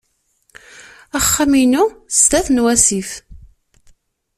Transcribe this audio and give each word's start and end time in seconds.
Axxam-inu 1.17 1.83
sdat 2.19 2.47
n 2.51 2.63
wasif. 2.65 3.09